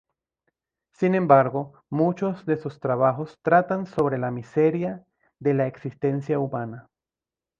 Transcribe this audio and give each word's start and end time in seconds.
Sin 0.93 1.13
embargo, 1.13 1.73
muchos 1.91 2.47
de 2.47 2.57
sus 2.57 2.79
trabajos 2.79 3.37
tratan 3.43 3.85
sobre 3.85 4.17
la 4.17 4.31
miseria 4.31 5.05
de 5.37 5.53
la 5.53 5.67
existencia 5.67 6.39
humana. 6.39 6.89